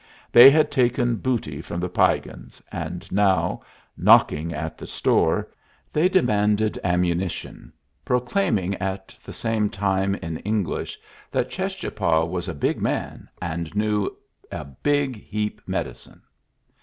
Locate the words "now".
3.11-3.61